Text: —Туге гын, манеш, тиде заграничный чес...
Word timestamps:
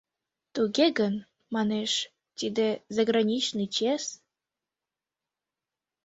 —Туге 0.53 0.87
гын, 0.99 1.15
манеш, 1.53 1.91
тиде 2.37 2.67
заграничный 2.95 3.67
чес... 3.75 4.03